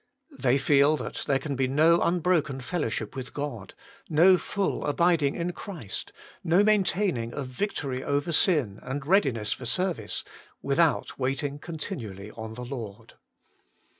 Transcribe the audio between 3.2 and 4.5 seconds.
God, no